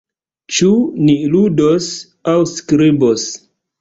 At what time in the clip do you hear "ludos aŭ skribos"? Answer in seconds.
1.33-3.29